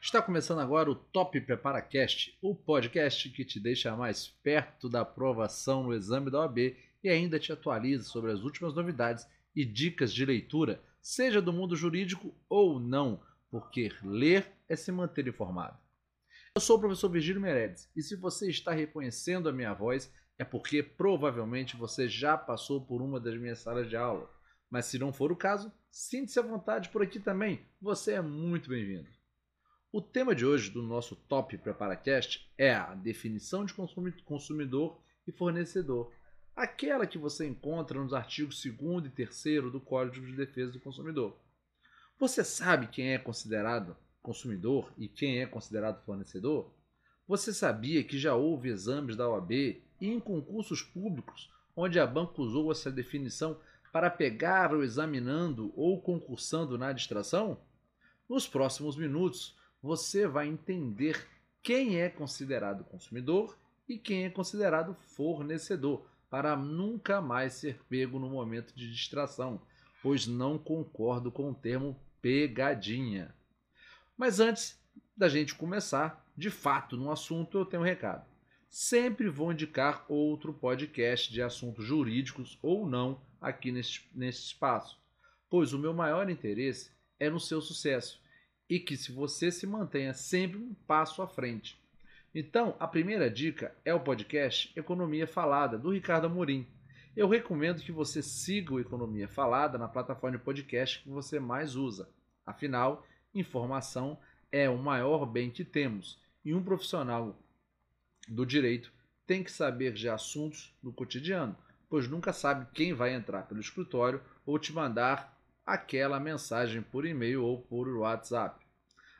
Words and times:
Está 0.00 0.22
começando 0.22 0.60
agora 0.60 0.88
o 0.88 0.94
Top 0.94 1.38
PreparaCast, 1.40 2.38
o 2.40 2.54
podcast 2.54 3.28
que 3.30 3.44
te 3.44 3.58
deixa 3.58 3.96
mais 3.96 4.28
perto 4.28 4.88
da 4.88 5.00
aprovação 5.00 5.82
no 5.82 5.92
exame 5.92 6.30
da 6.30 6.38
OAB 6.38 6.76
e 7.02 7.08
ainda 7.08 7.38
te 7.38 7.52
atualiza 7.52 8.04
sobre 8.04 8.30
as 8.30 8.42
últimas 8.42 8.74
novidades 8.74 9.26
e 9.56 9.64
dicas 9.64 10.14
de 10.14 10.24
leitura, 10.24 10.80
seja 11.02 11.42
do 11.42 11.52
mundo 11.52 11.74
jurídico 11.74 12.32
ou 12.48 12.78
não, 12.78 13.20
porque 13.50 13.92
ler 14.04 14.46
é 14.68 14.76
se 14.76 14.92
manter 14.92 15.26
informado. 15.26 15.76
Eu 16.54 16.60
sou 16.60 16.76
o 16.76 16.80
professor 16.80 17.10
Virgílio 17.10 17.40
Meredes 17.40 17.90
e 17.94 18.00
se 18.00 18.14
você 18.14 18.48
está 18.48 18.72
reconhecendo 18.72 19.48
a 19.48 19.52
minha 19.52 19.74
voz 19.74 20.12
é 20.38 20.44
porque 20.44 20.80
provavelmente 20.80 21.76
você 21.76 22.08
já 22.08 22.38
passou 22.38 22.80
por 22.80 23.02
uma 23.02 23.18
das 23.18 23.36
minhas 23.36 23.58
salas 23.58 23.88
de 23.88 23.96
aula. 23.96 24.30
Mas 24.70 24.86
se 24.86 24.96
não 24.96 25.12
for 25.12 25.32
o 25.32 25.36
caso, 25.36 25.72
sinta-se 25.90 26.38
à 26.38 26.42
vontade 26.42 26.88
por 26.90 27.02
aqui 27.02 27.18
também, 27.18 27.66
você 27.80 28.12
é 28.12 28.22
muito 28.22 28.70
bem-vindo. 28.70 29.17
O 29.90 30.02
tema 30.02 30.34
de 30.34 30.44
hoje 30.44 30.70
do 30.70 30.82
nosso 30.82 31.16
Top 31.16 31.56
PreparaCast 31.56 32.46
é 32.58 32.74
a 32.74 32.94
definição 32.94 33.64
de 33.64 33.72
consumidor 34.22 35.00
e 35.26 35.32
fornecedor, 35.32 36.12
aquela 36.54 37.06
que 37.06 37.16
você 37.16 37.46
encontra 37.46 37.98
nos 37.98 38.12
artigos 38.12 38.62
2 38.62 39.06
e 39.06 39.08
3 39.08 39.72
do 39.72 39.80
Código 39.80 40.26
de 40.26 40.36
Defesa 40.36 40.72
do 40.72 40.80
Consumidor. 40.80 41.40
Você 42.18 42.44
sabe 42.44 42.88
quem 42.88 43.14
é 43.14 43.18
considerado 43.18 43.96
consumidor 44.20 44.92
e 44.98 45.08
quem 45.08 45.40
é 45.40 45.46
considerado 45.46 46.04
fornecedor? 46.04 46.70
Você 47.26 47.54
sabia 47.54 48.04
que 48.04 48.18
já 48.18 48.34
houve 48.34 48.68
exames 48.68 49.16
da 49.16 49.26
OAB 49.26 49.52
e 49.52 49.82
em 50.02 50.20
concursos 50.20 50.82
públicos 50.82 51.50
onde 51.74 51.98
a 51.98 52.06
banca 52.06 52.42
usou 52.42 52.70
essa 52.70 52.90
definição 52.90 53.58
para 53.90 54.10
pegar 54.10 54.74
o 54.74 54.82
examinando 54.82 55.72
ou 55.74 55.98
concursando 56.02 56.76
na 56.76 56.92
distração? 56.92 57.58
Nos 58.28 58.46
próximos 58.46 58.94
minutos, 58.94 59.56
você 59.82 60.26
vai 60.26 60.48
entender 60.48 61.26
quem 61.62 62.00
é 62.00 62.08
considerado 62.08 62.84
consumidor 62.84 63.56
e 63.88 63.98
quem 63.98 64.24
é 64.24 64.30
considerado 64.30 64.94
fornecedor, 64.94 66.06
para 66.28 66.56
nunca 66.56 67.20
mais 67.20 67.54
ser 67.54 67.80
pego 67.88 68.18
no 68.18 68.28
momento 68.28 68.74
de 68.74 68.90
distração, 68.90 69.60
pois 70.02 70.26
não 70.26 70.58
concordo 70.58 71.32
com 71.32 71.50
o 71.50 71.54
termo 71.54 71.98
pegadinha. 72.20 73.34
Mas 74.16 74.40
antes 74.40 74.78
da 75.16 75.28
gente 75.28 75.54
começar, 75.54 76.24
de 76.36 76.50
fato, 76.50 76.96
no 76.96 77.10
assunto, 77.10 77.58
eu 77.58 77.64
tenho 77.64 77.82
um 77.82 77.86
recado. 77.86 78.26
Sempre 78.68 79.30
vou 79.30 79.52
indicar 79.52 80.04
outro 80.08 80.52
podcast 80.52 81.32
de 81.32 81.40
assuntos 81.40 81.84
jurídicos 81.84 82.58
ou 82.62 82.86
não 82.86 83.20
aqui 83.40 83.72
neste, 83.72 84.08
neste 84.14 84.46
espaço, 84.46 85.00
pois 85.48 85.72
o 85.72 85.78
meu 85.78 85.94
maior 85.94 86.28
interesse 86.28 86.90
é 87.18 87.30
no 87.30 87.40
seu 87.40 87.62
sucesso 87.62 88.20
e 88.68 88.78
que 88.78 88.96
se 88.96 89.12
você 89.12 89.50
se 89.50 89.66
mantenha 89.66 90.12
sempre 90.12 90.58
um 90.58 90.74
passo 90.86 91.22
à 91.22 91.28
frente. 91.28 91.80
Então, 92.34 92.76
a 92.78 92.86
primeira 92.86 93.30
dica 93.30 93.74
é 93.84 93.94
o 93.94 94.00
podcast 94.00 94.70
Economia 94.76 95.26
Falada, 95.26 95.78
do 95.78 95.90
Ricardo 95.90 96.26
Amorim. 96.26 96.66
Eu 97.16 97.26
recomendo 97.28 97.82
que 97.82 97.90
você 97.90 98.22
siga 98.22 98.74
o 98.74 98.80
Economia 98.80 99.26
Falada 99.26 99.78
na 99.78 99.88
plataforma 99.88 100.36
de 100.36 100.44
podcast 100.44 101.02
que 101.02 101.08
você 101.08 101.40
mais 101.40 101.74
usa. 101.74 102.08
Afinal, 102.44 103.06
informação 103.34 104.18
é 104.52 104.68
o 104.68 104.78
maior 104.78 105.26
bem 105.26 105.50
que 105.50 105.64
temos 105.64 106.20
e 106.44 106.54
um 106.54 106.62
profissional 106.62 107.38
do 108.28 108.44
direito 108.44 108.92
tem 109.26 109.42
que 109.42 109.52
saber 109.52 109.92
de 109.92 110.08
assuntos 110.08 110.74
do 110.82 110.92
cotidiano, 110.92 111.56
pois 111.88 112.08
nunca 112.08 112.32
sabe 112.32 112.66
quem 112.72 112.94
vai 112.94 113.12
entrar 113.12 113.42
pelo 113.42 113.60
escritório 113.60 114.22
ou 114.46 114.58
te 114.58 114.72
mandar 114.72 115.37
aquela 115.68 116.18
mensagem 116.18 116.80
por 116.80 117.04
e-mail 117.04 117.44
ou 117.44 117.60
por 117.60 117.86
WhatsApp. 117.88 118.64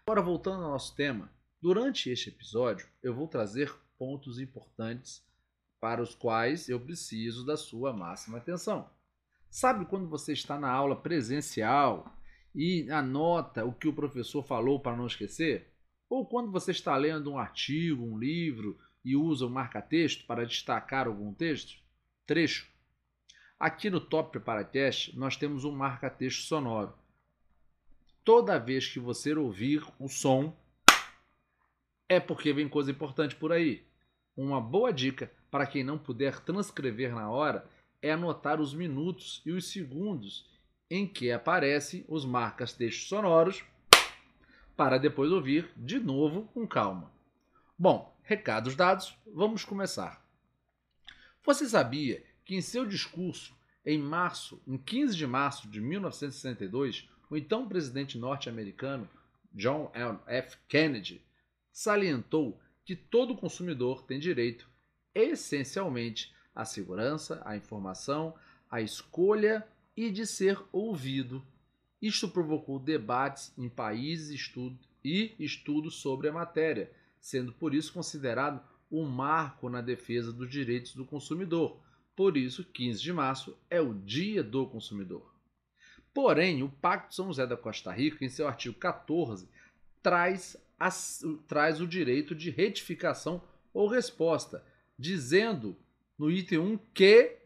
Agora, 0.03 0.23
voltando 0.23 0.65
ao 0.65 0.71
nosso 0.71 0.97
tema, 0.97 1.31
durante 1.61 2.09
este 2.09 2.31
episódio 2.31 2.89
eu 3.03 3.15
vou 3.15 3.29
trazer 3.29 3.71
pontos 3.99 4.41
importantes 4.41 5.23
para 5.79 6.03
os 6.03 6.15
quais 6.15 6.67
eu 6.71 6.81
preciso 6.81 7.45
da 7.45 7.55
sua 7.55 7.93
máxima 7.93 8.39
atenção. 8.39 8.89
Sabe 9.50 9.84
quando 9.84 10.09
você 10.09 10.33
está 10.33 10.59
na 10.59 10.71
aula 10.71 10.97
presencial 10.97 12.11
e 12.55 12.91
anota 12.91 13.67
o 13.67 13.72
que 13.72 13.87
o 13.87 13.93
professor 13.93 14.43
falou 14.43 14.81
para 14.81 14.97
não 14.97 15.06
esquecer? 15.06 15.71
Ou 16.09 16.27
quando 16.27 16.51
você 16.51 16.71
está 16.71 16.97
lendo 16.97 17.31
um 17.31 17.39
artigo, 17.39 18.03
um 18.03 18.19
livro 18.19 18.78
e 19.05 19.15
usa 19.15 19.45
o 19.45 19.51
marca-texto 19.51 20.27
para 20.27 20.47
destacar 20.47 21.06
algum 21.06 21.34
texto? 21.34 21.75
Trecho. 22.27 22.67
Aqui 23.59 23.91
no 23.91 24.01
Top 24.01 24.31
Preparatest 24.31 25.17
nós 25.17 25.37
temos 25.37 25.65
um 25.65 25.73
marca-texto 25.73 26.43
sonoro. 26.43 26.95
Toda 28.25 28.57
vez 28.57 28.87
que 28.87 29.01
você 29.01 29.35
ouvir 29.35 29.85
o 29.99 30.09
som, 30.09 30.57
é 32.09 32.21
porque 32.21 32.53
vem 32.53 32.69
coisa 32.69 32.93
importante 32.93 33.35
por 33.35 33.51
aí. 33.51 33.85
Uma 34.37 34.61
boa 34.61 34.93
dica 34.93 35.33
para 35.51 35.67
quem 35.67 35.83
não 35.83 35.99
puder 35.99 36.39
transcrever 36.39 37.13
na 37.13 37.29
hora 37.31 37.69
é 38.01 38.13
anotar 38.13 38.61
os 38.61 38.73
minutos 38.73 39.43
e 39.45 39.51
os 39.51 39.73
segundos 39.73 40.47
em 40.89 41.05
que 41.05 41.33
aparecem 41.33 42.05
os 42.07 42.25
marcas 42.25 42.73
textos 42.73 43.09
sonoros 43.09 43.65
para 44.77 44.99
depois 44.99 45.33
ouvir 45.33 45.69
de 45.77 45.99
novo 45.99 46.45
com 46.55 46.65
calma. 46.65 47.11
Bom, 47.77 48.17
recados 48.23 48.77
dados, 48.77 49.19
vamos 49.27 49.65
começar. 49.65 50.25
Você 51.45 51.69
sabia 51.69 52.23
que 52.48 52.56
em 52.56 52.62
seu 52.62 52.86
discurso 52.86 53.54
em 53.84 53.98
março, 53.98 54.59
em 54.66 54.78
15 54.78 55.14
de 55.14 55.26
março 55.26 55.69
de 55.69 55.82
1962, 55.82 57.06
o 57.28 57.36
então 57.36 57.69
presidente 57.69 58.16
norte-americano 58.16 59.06
John 59.53 59.92
F. 60.26 60.56
Kennedy 60.66 61.22
salientou 61.70 62.59
que 62.86 62.97
todo 62.97 63.36
consumidor 63.36 64.03
tem 64.03 64.19
direito, 64.19 64.66
essencialmente, 65.14 66.34
à 66.54 66.64
segurança, 66.64 67.42
à 67.44 67.54
informação, 67.54 68.34
à 68.70 68.80
escolha 68.80 69.69
e 69.94 70.10
de 70.10 70.26
ser 70.26 70.59
ouvido. 70.72 71.47
Isto 72.00 72.30
provocou 72.30 72.78
debates 72.78 73.53
em 73.59 73.69
países 73.69 74.30
estudo, 74.30 74.78
e 75.04 75.34
estudos 75.38 75.97
sobre 75.97 76.28
a 76.28 76.32
matéria, 76.32 76.91
sendo 77.20 77.53
por 77.53 77.75
isso 77.75 77.92
considerado 77.92 78.62
um 78.91 79.04
marco 79.04 79.69
na 79.69 79.82
defesa 79.82 80.32
dos 80.32 80.50
direitos 80.50 80.94
do 80.94 81.04
consumidor, 81.04 81.78
por 82.19 82.37
isso, 82.37 82.65
15 82.65 83.01
de 83.01 83.12
março 83.12 83.56
é 83.71 83.81
o 83.81 83.95
Dia 83.95 84.43
do 84.43 84.67
Consumidor. 84.67 85.33
Porém, 86.12 86.65
o 86.65 86.69
Pacto 86.69 87.15
São 87.15 87.29
José 87.29 87.47
da 87.47 87.56
Costa 87.56 87.93
Rica, 87.93 88.25
em 88.25 88.29
seu 88.29 88.49
artigo 88.49 88.75
14, 88.75 89.49
traz, 90.03 90.57
traz 91.47 91.81
o 91.81 91.87
direito 91.87 92.34
de 92.34 92.51
retificação 92.51 93.41
ou 93.73 93.87
resposta, 93.87 94.65
dizendo 94.99 95.77
no 96.19 96.28
item 96.28 96.59
1 96.59 96.78
que 96.93 97.37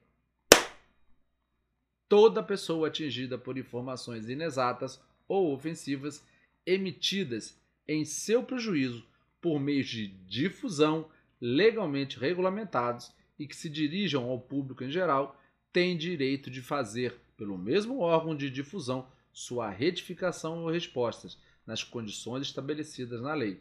toda 2.08 2.42
pessoa 2.42 2.88
atingida 2.88 3.36
por 3.36 3.58
informações 3.58 4.26
inexatas 4.26 4.98
ou 5.28 5.52
ofensivas 5.52 6.24
emitidas 6.64 7.60
em 7.86 8.06
seu 8.06 8.42
prejuízo 8.42 9.06
por 9.38 9.60
meio 9.60 9.84
de 9.84 10.06
difusão 10.06 11.10
legalmente 11.38 12.18
regulamentados 12.18 13.12
e 13.42 13.46
que 13.46 13.56
se 13.56 13.68
dirijam 13.68 14.30
ao 14.30 14.40
público 14.40 14.84
em 14.84 14.90
geral 14.90 15.36
têm 15.72 15.96
direito 15.96 16.48
de 16.48 16.62
fazer, 16.62 17.16
pelo 17.36 17.58
mesmo 17.58 17.98
órgão 17.98 18.36
de 18.36 18.48
difusão, 18.48 19.08
sua 19.32 19.68
retificação 19.68 20.62
ou 20.62 20.70
respostas, 20.70 21.36
nas 21.66 21.82
condições 21.82 22.46
estabelecidas 22.46 23.20
na 23.20 23.34
lei. 23.34 23.60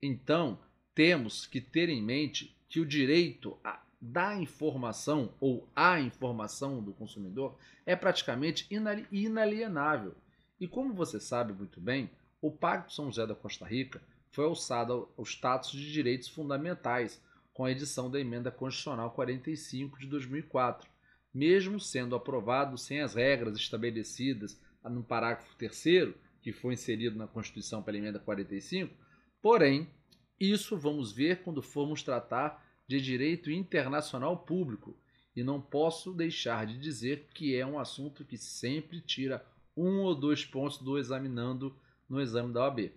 Então, 0.00 0.60
temos 0.94 1.46
que 1.46 1.60
ter 1.60 1.88
em 1.88 2.00
mente 2.00 2.56
que 2.68 2.78
o 2.78 2.86
direito 2.86 3.58
da 4.00 4.36
informação 4.36 5.34
ou 5.40 5.68
à 5.74 6.00
informação 6.00 6.80
do 6.80 6.92
consumidor 6.92 7.58
é 7.84 7.96
praticamente 7.96 8.68
inalienável. 9.10 10.14
E 10.60 10.68
como 10.68 10.94
você 10.94 11.18
sabe 11.18 11.52
muito 11.52 11.80
bem, 11.80 12.08
o 12.40 12.52
Pacto 12.52 12.92
São 12.92 13.06
José 13.06 13.26
da 13.26 13.34
Costa 13.34 13.66
Rica 13.66 14.00
foi 14.30 14.44
alçado 14.44 15.08
ao 15.18 15.24
status 15.24 15.72
de 15.72 15.90
direitos 15.90 16.28
fundamentais 16.28 17.20
com 17.52 17.64
a 17.64 17.70
edição 17.70 18.10
da 18.10 18.20
Emenda 18.20 18.50
Constitucional 18.50 19.10
45 19.10 19.98
de 19.98 20.06
2004, 20.06 20.88
mesmo 21.32 21.78
sendo 21.78 22.14
aprovado 22.14 22.76
sem 22.76 23.00
as 23.00 23.14
regras 23.14 23.56
estabelecidas 23.56 24.60
no 24.84 25.02
parágrafo 25.02 25.54
3 25.56 26.14
que 26.42 26.52
foi 26.52 26.74
inserido 26.74 27.16
na 27.18 27.26
Constituição 27.26 27.82
pela 27.82 27.98
Emenda 27.98 28.18
45, 28.18 28.94
porém, 29.42 29.88
isso 30.38 30.76
vamos 30.76 31.12
ver 31.12 31.42
quando 31.42 31.62
formos 31.62 32.02
tratar 32.02 32.64
de 32.88 33.00
direito 33.00 33.50
internacional 33.50 34.38
público, 34.38 34.98
e 35.36 35.44
não 35.44 35.60
posso 35.60 36.12
deixar 36.12 36.66
de 36.66 36.78
dizer 36.78 37.28
que 37.32 37.54
é 37.54 37.64
um 37.64 37.78
assunto 37.78 38.24
que 38.24 38.36
sempre 38.36 39.00
tira 39.00 39.44
um 39.76 40.00
ou 40.00 40.14
dois 40.14 40.44
pontos 40.44 40.78
do 40.78 40.98
examinando 40.98 41.74
no 42.08 42.20
exame 42.20 42.52
da 42.52 42.62
OAB. 42.62 42.92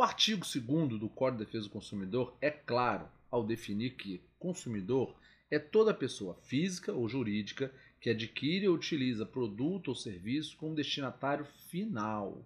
O 0.00 0.02
artigo 0.02 0.46
2 0.46 0.98
do 0.98 1.10
Código 1.10 1.40
de 1.40 1.44
Defesa 1.44 1.64
do 1.64 1.72
Consumidor 1.72 2.34
é 2.40 2.50
claro 2.50 3.06
ao 3.30 3.44
definir 3.44 3.96
que 3.96 4.24
consumidor 4.38 5.14
é 5.50 5.58
toda 5.58 5.92
pessoa 5.92 6.34
física 6.36 6.90
ou 6.90 7.06
jurídica 7.06 7.70
que 8.00 8.08
adquire 8.08 8.66
ou 8.66 8.76
utiliza 8.76 9.26
produto 9.26 9.88
ou 9.88 9.94
serviço 9.94 10.56
como 10.56 10.74
destinatário 10.74 11.44
final. 11.68 12.42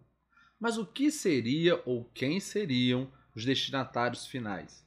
Mas 0.58 0.78
o 0.78 0.84
que 0.84 1.12
seria 1.12 1.80
ou 1.86 2.10
quem 2.12 2.40
seriam 2.40 3.08
os 3.36 3.44
destinatários 3.44 4.26
finais? 4.26 4.84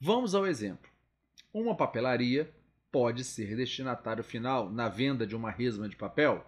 Vamos 0.00 0.34
ao 0.34 0.48
exemplo. 0.48 0.90
Uma 1.54 1.76
papelaria 1.76 2.52
pode 2.90 3.22
ser 3.22 3.54
destinatário 3.54 4.24
final 4.24 4.68
na 4.68 4.88
venda 4.88 5.24
de 5.24 5.36
uma 5.36 5.52
resma 5.52 5.88
de 5.88 5.94
papel? 5.94 6.44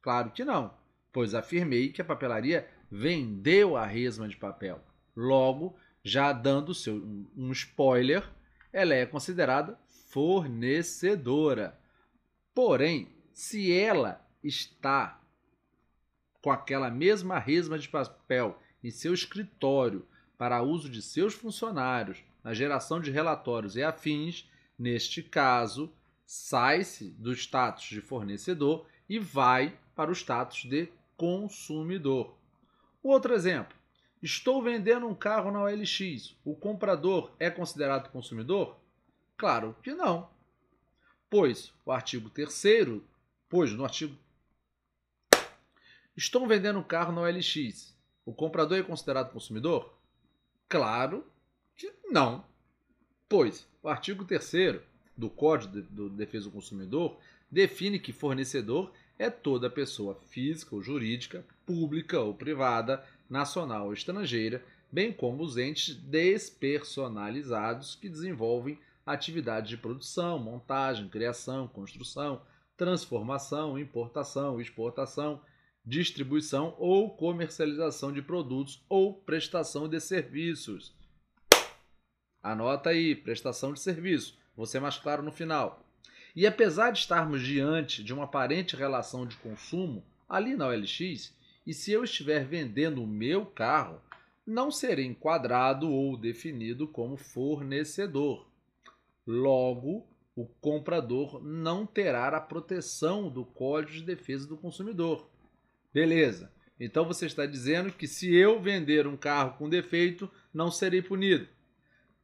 Claro 0.00 0.30
que 0.30 0.46
não, 0.46 0.74
pois 1.12 1.34
afirmei 1.34 1.90
que 1.90 2.00
a 2.00 2.06
papelaria 2.06 2.66
vendeu 2.90 3.76
a 3.76 3.86
resma 3.86 4.28
de 4.28 4.36
papel. 4.36 4.82
Logo, 5.16 5.76
já 6.02 6.32
dando 6.32 6.74
seu, 6.74 6.96
um 7.36 7.52
spoiler, 7.52 8.28
ela 8.72 8.94
é 8.94 9.04
considerada 9.04 9.78
fornecedora. 10.08 11.78
Porém, 12.54 13.08
se 13.32 13.72
ela 13.72 14.26
está 14.42 15.20
com 16.40 16.50
aquela 16.50 16.90
mesma 16.90 17.38
resma 17.38 17.78
de 17.78 17.88
papel 17.88 18.58
em 18.82 18.90
seu 18.90 19.12
escritório 19.12 20.06
para 20.36 20.62
uso 20.62 20.88
de 20.88 21.02
seus 21.02 21.34
funcionários 21.34 22.22
na 22.42 22.54
geração 22.54 23.00
de 23.00 23.10
relatórios 23.10 23.76
e 23.76 23.82
afins, 23.82 24.48
neste 24.78 25.22
caso, 25.22 25.92
sai-se 26.24 27.10
do 27.10 27.32
status 27.32 27.84
de 27.84 28.00
fornecedor 28.00 28.86
e 29.08 29.18
vai 29.18 29.76
para 29.94 30.10
o 30.10 30.14
status 30.14 30.64
de 30.64 30.88
consumidor. 31.16 32.37
Outro 33.02 33.34
exemplo: 33.34 33.76
estou 34.22 34.62
vendendo 34.62 35.06
um 35.06 35.14
carro 35.14 35.50
na 35.50 35.62
OLX. 35.62 36.34
O 36.44 36.54
comprador 36.54 37.32
é 37.38 37.50
considerado 37.50 38.10
consumidor? 38.10 38.76
Claro 39.36 39.76
que 39.82 39.94
não. 39.94 40.28
Pois 41.30 41.72
o 41.84 41.92
artigo 41.92 42.30
3 42.30 43.00
pois 43.48 43.72
no 43.72 43.84
artigo 43.84 44.16
Estou 46.16 46.46
vendendo 46.48 46.80
um 46.80 46.82
carro 46.82 47.12
na 47.12 47.20
OLX. 47.20 47.94
O 48.26 48.32
comprador 48.32 48.78
é 48.78 48.82
considerado 48.82 49.32
consumidor? 49.32 49.96
Claro 50.68 51.24
que 51.76 51.92
não. 52.10 52.44
Pois 53.28 53.68
o 53.80 53.88
artigo 53.88 54.24
3 54.24 54.80
do 55.16 55.30
Código 55.30 55.80
de 55.80 56.16
Defesa 56.16 56.46
do 56.46 56.50
Consumidor 56.50 57.18
define 57.50 58.00
que 58.00 58.12
fornecedor 58.12 58.92
é 59.18 59.30
toda 59.30 59.70
pessoa 59.70 60.14
física 60.28 60.74
ou 60.74 60.82
jurídica, 60.82 61.44
pública 61.68 62.18
ou 62.18 62.32
privada, 62.32 63.04
nacional 63.28 63.88
ou 63.88 63.92
estrangeira, 63.92 64.64
bem 64.90 65.12
como 65.12 65.42
os 65.42 65.58
entes 65.58 65.94
despersonalizados 65.94 67.94
que 67.94 68.08
desenvolvem 68.08 68.78
atividades 69.04 69.68
de 69.68 69.76
produção, 69.76 70.38
montagem, 70.38 71.10
criação, 71.10 71.68
construção, 71.68 72.40
transformação, 72.74 73.78
importação, 73.78 74.58
exportação, 74.58 75.42
distribuição 75.84 76.74
ou 76.78 77.10
comercialização 77.10 78.10
de 78.10 78.22
produtos 78.22 78.82
ou 78.88 79.12
prestação 79.12 79.86
de 79.86 80.00
serviços. 80.00 80.96
Anota 82.42 82.88
aí, 82.88 83.14
prestação 83.14 83.74
de 83.74 83.80
serviço. 83.80 84.38
Vou 84.56 84.64
ser 84.64 84.80
mais 84.80 84.96
claro 84.96 85.22
no 85.22 85.30
final. 85.30 85.84
E 86.34 86.46
apesar 86.46 86.92
de 86.92 87.00
estarmos 87.00 87.42
diante 87.42 88.02
de 88.02 88.14
uma 88.14 88.24
aparente 88.24 88.74
relação 88.74 89.26
de 89.26 89.36
consumo 89.36 90.02
ali 90.26 90.54
na 90.54 90.68
OLX, 90.68 91.36
e 91.68 91.74
se 91.74 91.92
eu 91.92 92.02
estiver 92.02 92.46
vendendo 92.46 93.02
o 93.02 93.06
meu 93.06 93.44
carro, 93.44 94.00
não 94.46 94.70
serei 94.70 95.04
enquadrado 95.04 95.92
ou 95.92 96.16
definido 96.16 96.88
como 96.88 97.18
fornecedor. 97.18 98.48
Logo, 99.26 100.06
o 100.34 100.46
comprador 100.62 101.44
não 101.44 101.84
terá 101.84 102.28
a 102.28 102.40
proteção 102.40 103.28
do 103.28 103.44
Código 103.44 103.98
de 103.98 104.02
Defesa 104.02 104.48
do 104.48 104.56
Consumidor. 104.56 105.28
Beleza. 105.92 106.50
Então 106.80 107.04
você 107.04 107.26
está 107.26 107.44
dizendo 107.44 107.92
que 107.92 108.08
se 108.08 108.34
eu 108.34 108.58
vender 108.62 109.06
um 109.06 109.16
carro 109.16 109.58
com 109.58 109.68
defeito, 109.68 110.30
não 110.54 110.70
serei 110.70 111.02
punido? 111.02 111.46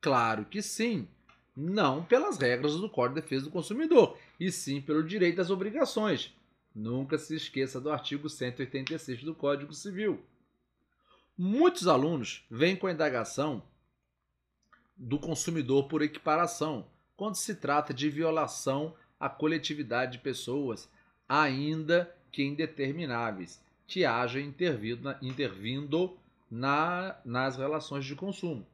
Claro 0.00 0.46
que 0.46 0.62
sim 0.62 1.06
não 1.54 2.02
pelas 2.02 2.38
regras 2.38 2.76
do 2.76 2.88
Código 2.88 3.16
de 3.16 3.20
Defesa 3.20 3.44
do 3.44 3.50
Consumidor, 3.50 4.16
e 4.40 4.50
sim 4.50 4.80
pelo 4.80 5.04
direito 5.04 5.42
às 5.42 5.50
obrigações. 5.50 6.34
Nunca 6.74 7.16
se 7.18 7.36
esqueça 7.36 7.80
do 7.80 7.90
artigo 7.90 8.28
186 8.28 9.22
do 9.22 9.34
Código 9.34 9.72
Civil. 9.72 10.24
Muitos 11.38 11.86
alunos 11.86 12.44
vêm 12.50 12.74
com 12.74 12.86
a 12.86 12.92
indagação 12.92 13.62
do 14.96 15.18
consumidor 15.18 15.88
por 15.88 16.02
equiparação, 16.02 16.86
quando 17.16 17.36
se 17.36 17.54
trata 17.54 17.94
de 17.94 18.10
violação 18.10 18.94
à 19.18 19.28
coletividade 19.28 20.12
de 20.12 20.18
pessoas, 20.18 20.90
ainda 21.28 22.12
que 22.32 22.42
indetermináveis, 22.42 23.62
que 23.86 24.04
haja 24.04 24.40
intervindo, 24.40 26.18
na, 26.50 27.20
nas 27.24 27.56
relações 27.56 28.04
de 28.04 28.14
consumo. 28.14 28.66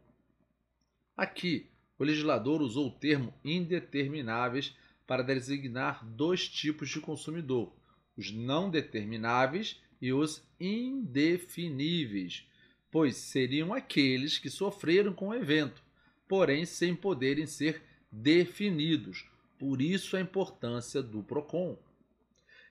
Aqui, 1.16 1.66
o 1.98 2.04
legislador 2.04 2.62
usou 2.62 2.88
o 2.88 2.92
termo 2.92 3.32
indetermináveis 3.44 4.74
para 5.06 5.22
designar 5.22 6.04
dois 6.04 6.48
tipos 6.48 6.88
de 6.88 7.00
consumidor: 7.00 7.72
os 8.20 8.30
não 8.30 8.68
determináveis 8.68 9.80
e 10.00 10.12
os 10.12 10.42
indefiníveis, 10.60 12.46
pois 12.90 13.16
seriam 13.16 13.72
aqueles 13.72 14.36
que 14.38 14.50
sofreram 14.50 15.14
com 15.14 15.28
o 15.28 15.34
evento, 15.34 15.82
porém 16.28 16.66
sem 16.66 16.94
poderem 16.94 17.46
ser 17.46 17.82
definidos. 18.12 19.26
Por 19.58 19.80
isso 19.80 20.18
a 20.18 20.20
importância 20.20 21.02
do 21.02 21.22
PROCON. 21.22 21.78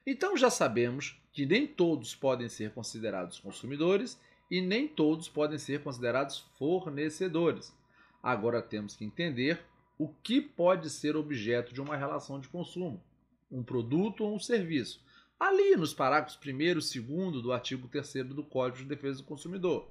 Então 0.06 0.38
já 0.38 0.52
sabemos 0.52 1.20
que 1.34 1.48
nem 1.48 1.66
todos 1.66 2.14
podem 2.14 2.48
ser 2.48 2.72
considerados 2.72 3.40
consumidores 3.40 4.20
e 4.52 4.62
nem 4.62 4.88
todos 4.88 5.28
podem 5.28 5.58
ser 5.58 5.82
considerados 5.82 6.46
fornecedores. 6.60 7.76
Agora 8.22 8.62
temos 8.62 8.96
que 8.96 9.04
entender 9.04 9.60
o 9.98 10.10
que 10.10 10.42
pode 10.42 10.92
ser 10.92 11.16
objeto 11.16 11.74
de 11.74 11.82
uma 11.82 11.96
relação 11.96 12.40
de 12.40 12.48
consumo, 12.48 13.04
um 13.52 13.64
produto 13.64 14.24
ou 14.24 14.36
um 14.36 14.40
serviço. 14.40 15.04
Ali 15.40 15.78
nos 15.78 15.94
parágrafos 15.94 16.38
1 16.46 16.62
e 16.62 16.74
2 16.74 17.42
do 17.42 17.54
artigo 17.54 17.88
3 17.88 18.26
do 18.26 18.44
Código 18.44 18.80
de 18.80 18.90
Defesa 18.90 19.20
do 19.20 19.24
Consumidor, 19.24 19.90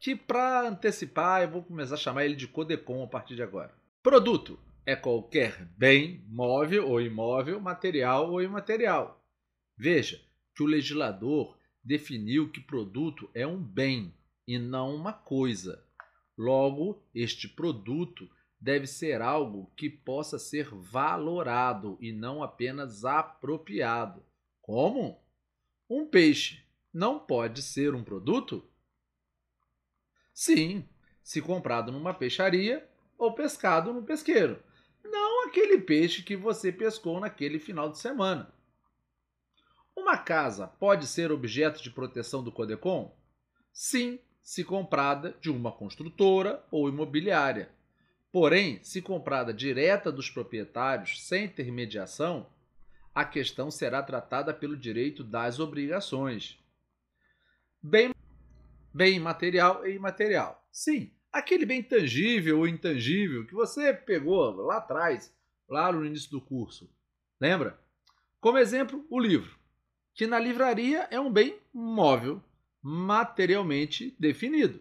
que 0.00 0.16
para 0.16 0.66
antecipar 0.66 1.42
eu 1.42 1.50
vou 1.50 1.62
começar 1.62 1.94
a 1.94 1.98
chamar 1.98 2.24
ele 2.24 2.34
de 2.34 2.48
CODECOM 2.48 3.04
a 3.04 3.06
partir 3.06 3.34
de 3.34 3.42
agora. 3.42 3.74
Produto 4.02 4.58
é 4.86 4.96
qualquer 4.96 5.66
bem, 5.76 6.24
móvel 6.26 6.88
ou 6.88 7.02
imóvel, 7.02 7.60
material 7.60 8.30
ou 8.30 8.40
imaterial. 8.40 9.22
Veja 9.76 10.18
que 10.54 10.62
o 10.62 10.66
legislador 10.66 11.58
definiu 11.84 12.50
que 12.50 12.58
produto 12.58 13.30
é 13.34 13.46
um 13.46 13.62
bem 13.62 14.14
e 14.46 14.58
não 14.58 14.94
uma 14.94 15.12
coisa. 15.12 15.84
Logo, 16.36 17.02
este 17.14 17.46
produto 17.46 18.26
deve 18.58 18.86
ser 18.86 19.20
algo 19.20 19.70
que 19.76 19.90
possa 19.90 20.38
ser 20.38 20.70
valorado 20.70 21.98
e 22.00 22.10
não 22.10 22.42
apenas 22.42 23.04
apropriado. 23.04 24.22
Como? 24.68 25.18
Um 25.88 26.04
peixe 26.06 26.62
não 26.92 27.18
pode 27.18 27.62
ser 27.62 27.94
um 27.94 28.04
produto? 28.04 28.70
Sim, 30.34 30.86
se 31.22 31.40
comprado 31.40 31.90
numa 31.90 32.12
peixaria 32.12 32.86
ou 33.16 33.32
pescado 33.32 33.94
no 33.94 34.02
pesqueiro. 34.02 34.62
Não 35.02 35.46
aquele 35.46 35.78
peixe 35.78 36.22
que 36.22 36.36
você 36.36 36.70
pescou 36.70 37.18
naquele 37.18 37.58
final 37.58 37.90
de 37.90 37.98
semana. 37.98 38.52
Uma 39.96 40.18
casa 40.18 40.66
pode 40.66 41.06
ser 41.06 41.32
objeto 41.32 41.82
de 41.82 41.90
proteção 41.90 42.44
do 42.44 42.52
CODECOM? 42.52 43.16
Sim, 43.72 44.18
se 44.42 44.64
comprada 44.64 45.34
de 45.40 45.50
uma 45.50 45.72
construtora 45.72 46.62
ou 46.70 46.90
imobiliária. 46.90 47.70
Porém, 48.30 48.84
se 48.84 49.00
comprada 49.00 49.50
direta 49.50 50.12
dos 50.12 50.28
proprietários 50.28 51.26
sem 51.26 51.46
intermediação, 51.46 52.46
a 53.18 53.24
questão 53.24 53.68
será 53.68 54.00
tratada 54.00 54.54
pelo 54.54 54.76
direito 54.76 55.24
das 55.24 55.58
obrigações. 55.58 56.56
Bem, 57.82 58.14
bem 58.94 59.18
material 59.18 59.84
e 59.84 59.96
imaterial. 59.96 60.64
Sim, 60.70 61.10
aquele 61.32 61.66
bem 61.66 61.82
tangível 61.82 62.60
ou 62.60 62.68
intangível 62.68 63.44
que 63.44 63.54
você 63.54 63.92
pegou 63.92 64.52
lá 64.64 64.76
atrás, 64.76 65.34
lá 65.68 65.90
no 65.90 66.06
início 66.06 66.30
do 66.30 66.40
curso. 66.40 66.88
Lembra? 67.40 67.76
Como 68.40 68.56
exemplo, 68.56 69.04
o 69.10 69.18
livro, 69.18 69.58
que 70.14 70.24
na 70.24 70.38
livraria 70.38 71.08
é 71.10 71.18
um 71.18 71.32
bem 71.32 71.58
móvel, 71.74 72.40
materialmente 72.80 74.14
definido. 74.16 74.80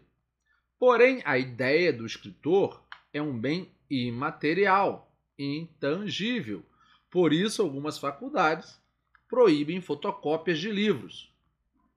Porém, 0.78 1.24
a 1.26 1.40
ideia 1.40 1.92
do 1.92 2.06
escritor 2.06 2.86
é 3.12 3.20
um 3.20 3.36
bem 3.36 3.72
imaterial, 3.90 5.12
intangível. 5.40 6.64
Por 7.10 7.32
isso, 7.32 7.62
algumas 7.62 7.98
faculdades 7.98 8.80
proíbem 9.28 9.82
fotocópias 9.82 10.60
de 10.60 10.72
livros. 10.72 11.34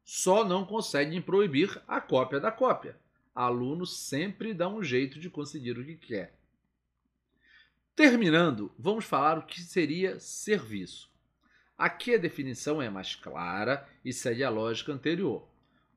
Só 0.05 0.45
não 0.45 0.65
conseguem 0.65 1.21
proibir 1.23 1.81
a 1.87 2.01
cópia 2.01 2.41
da 2.41 2.51
cópia. 2.51 2.99
Aluno 3.35 3.87
sempre 3.87 4.53
dá 4.53 4.69
um 4.69 4.83
jeito 4.83 5.19
de 5.21 5.31
conseguir 5.31 5.79
o 5.79 5.85
que 5.85 5.97
quer. 5.97 6.35
Terminando, 7.95 8.73
vamos 8.79 9.05
falar 9.05 9.39
o 9.39 9.47
que 9.47 9.61
seria 9.61 10.19
serviço. 10.19 11.11
Aqui 11.77 12.15
a 12.15 12.19
definição 12.19 12.81
é 12.81 12.91
mais 12.91 13.15
clara 13.15 13.89
e 14.05 14.13
segue 14.13 14.43
a 14.43 14.51
lógica 14.51 14.93
anterior. 14.93 15.49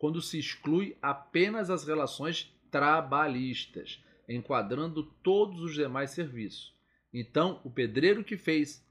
quando 0.04 0.22
se 0.22 0.38
exclui 0.38 0.98
apenas 1.02 1.70
as 1.70 1.86
relações 1.86 2.54
trabalhistas, 2.70 4.04
enquadrando 4.28 5.04
todos 5.24 5.62
os 5.62 5.74
demais 5.74 6.10
serviços. 6.10 6.76
Então, 7.14 7.62
o 7.64 7.70
pedreiro 7.70 8.22
que 8.22 8.36
fez 8.36 8.86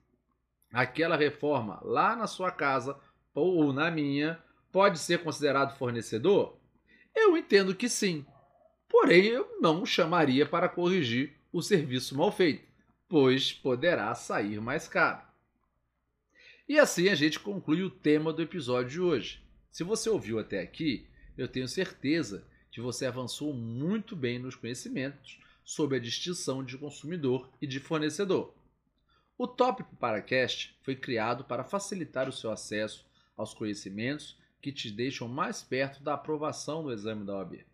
aquela 0.73 1.17
reforma 1.17 1.79
lá 1.83 2.17
na 2.17 2.27
sua 2.27 2.51
casa 2.51 2.99
ou 3.35 3.73
na 3.73 3.91
minha 3.91 4.43
pode 4.71 4.99
ser 4.99 5.23
considerado 5.23 5.77
fornecedor? 5.77 6.57
Eu 7.15 7.37
entendo 7.37 7.75
que 7.75 7.89
sim. 7.89 8.25
Porém, 8.89 9.27
eu 9.27 9.59
não 9.61 9.85
chamaria 9.85 10.47
para 10.47 10.69
corrigir 10.69 11.35
o 11.53 11.61
serviço 11.61 12.17
mal 12.17 12.33
feito, 12.33 12.67
pois 13.09 13.53
poderá 13.53 14.15
sair 14.15 14.61
mais 14.61 14.89
caro. 14.89 15.21
E 16.69 16.79
assim 16.79 17.09
a 17.09 17.15
gente 17.15 17.39
conclui 17.39 17.83
o 17.83 17.91
tema 17.91 18.33
do 18.33 18.41
episódio 18.41 18.91
de 18.91 19.01
hoje. 19.01 19.43
Se 19.71 19.85
você 19.85 20.09
ouviu 20.09 20.39
até 20.39 20.61
aqui, 20.61 21.07
eu 21.37 21.49
tenho 21.49 21.69
certeza 21.69 22.47
que 22.71 22.81
você 22.81 23.05
avançou 23.05 23.53
muito 23.53 24.17
bem 24.17 24.39
nos 24.39 24.55
conhecimentos 24.55 25.39
sobre 25.65 25.97
a 25.97 26.01
distinção 26.01 26.65
de 26.65 26.79
consumidor 26.79 27.51
e 27.61 27.67
de 27.67 27.79
fornecedor. 27.79 28.55
O 29.43 29.47
Tópico 29.49 29.97
Paracast 29.97 30.79
foi 30.83 30.95
criado 30.95 31.43
para 31.43 31.65
facilitar 31.65 32.29
o 32.29 32.33
seu 32.33 32.53
acesso 32.53 33.05
aos 33.37 33.53
conhecimentos 33.53 34.39
que 34.61 34.71
te 34.71 34.89
deixam 34.89 35.27
mais 35.27 35.61
perto 35.61 36.01
da 36.01 36.15
aprovação 36.15 36.85
do 36.85 36.93
exame 36.93 37.27
da 37.27 37.39
OAB. 37.39 37.67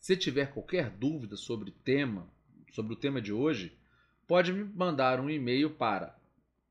Se 0.00 0.16
tiver 0.16 0.52
qualquer 0.52 0.90
dúvida 0.90 1.36
sobre 1.36 1.70
o 1.70 1.72
tema, 1.72 2.28
sobre 2.72 2.92
o 2.92 2.96
tema 2.96 3.22
de 3.22 3.32
hoje, 3.32 3.78
pode 4.26 4.52
me 4.52 4.64
mandar 4.64 5.20
um 5.20 5.30
e-mail 5.30 5.70
para 5.70 6.18